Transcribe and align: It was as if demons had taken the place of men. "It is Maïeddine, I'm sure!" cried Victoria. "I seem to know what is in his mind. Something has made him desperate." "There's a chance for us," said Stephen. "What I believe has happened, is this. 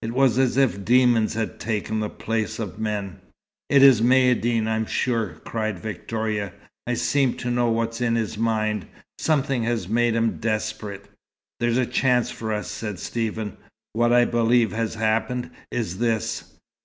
It 0.00 0.12
was 0.12 0.38
as 0.38 0.56
if 0.56 0.84
demons 0.84 1.34
had 1.34 1.58
taken 1.58 1.98
the 1.98 2.08
place 2.08 2.60
of 2.60 2.78
men. 2.78 3.18
"It 3.68 3.82
is 3.82 4.00
Maïeddine, 4.00 4.68
I'm 4.68 4.86
sure!" 4.86 5.40
cried 5.44 5.80
Victoria. 5.80 6.52
"I 6.86 6.94
seem 6.94 7.34
to 7.38 7.50
know 7.50 7.68
what 7.68 7.94
is 7.94 8.00
in 8.00 8.14
his 8.14 8.38
mind. 8.38 8.86
Something 9.18 9.64
has 9.64 9.88
made 9.88 10.14
him 10.14 10.38
desperate." 10.38 11.08
"There's 11.58 11.78
a 11.78 11.84
chance 11.84 12.30
for 12.30 12.52
us," 12.52 12.70
said 12.70 13.00
Stephen. 13.00 13.56
"What 13.92 14.12
I 14.12 14.24
believe 14.24 14.70
has 14.70 14.94
happened, 14.94 15.50
is 15.72 15.98
this. 15.98 16.52